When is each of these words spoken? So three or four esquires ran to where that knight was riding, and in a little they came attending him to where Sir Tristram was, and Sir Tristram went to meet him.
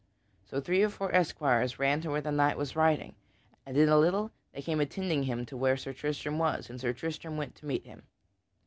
So 0.47 0.59
three 0.59 0.81
or 0.81 0.89
four 0.89 1.13
esquires 1.13 1.77
ran 1.77 2.01
to 2.01 2.09
where 2.09 2.21
that 2.21 2.31
knight 2.31 2.57
was 2.57 2.75
riding, 2.75 3.13
and 3.67 3.77
in 3.77 3.87
a 3.87 3.99
little 3.99 4.31
they 4.51 4.63
came 4.63 4.79
attending 4.79 5.21
him 5.25 5.45
to 5.45 5.55
where 5.55 5.77
Sir 5.77 5.93
Tristram 5.93 6.39
was, 6.39 6.71
and 6.71 6.81
Sir 6.81 6.91
Tristram 6.91 7.37
went 7.37 7.53
to 7.57 7.67
meet 7.67 7.85
him. 7.85 8.01